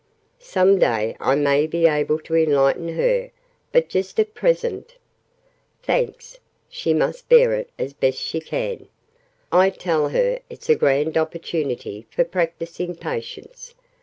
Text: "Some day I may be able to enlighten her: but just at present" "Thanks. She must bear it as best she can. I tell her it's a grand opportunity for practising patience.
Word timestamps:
"Some 0.39 0.79
day 0.79 1.15
I 1.19 1.35
may 1.35 1.67
be 1.67 1.85
able 1.85 2.17
to 2.21 2.33
enlighten 2.35 2.87
her: 2.95 3.29
but 3.71 3.87
just 3.87 4.19
at 4.19 4.33
present" 4.33 4.95
"Thanks. 5.83 6.39
She 6.69 6.91
must 6.91 7.29
bear 7.29 7.53
it 7.53 7.69
as 7.77 7.93
best 7.93 8.17
she 8.17 8.39
can. 8.39 8.87
I 9.51 9.69
tell 9.69 10.09
her 10.09 10.39
it's 10.49 10.69
a 10.69 10.75
grand 10.75 11.19
opportunity 11.19 12.07
for 12.09 12.23
practising 12.23 12.95
patience. 12.95 13.75